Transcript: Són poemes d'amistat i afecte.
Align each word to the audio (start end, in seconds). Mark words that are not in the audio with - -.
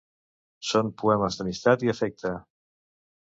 Són 0.69 0.89
poemes 1.01 1.37
d'amistat 1.41 1.85
i 1.87 1.91
afecte. 1.95 2.31